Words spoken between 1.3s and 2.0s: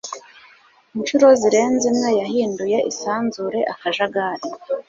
zirenze